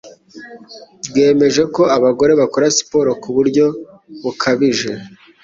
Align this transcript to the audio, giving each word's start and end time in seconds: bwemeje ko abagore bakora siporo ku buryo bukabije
bwemeje 1.07 1.63
ko 1.75 1.83
abagore 1.97 2.31
bakora 2.41 2.65
siporo 2.77 3.11
ku 3.21 3.29
buryo 3.35 3.65
bukabije 4.23 4.91